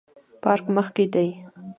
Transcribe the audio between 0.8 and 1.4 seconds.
کې دی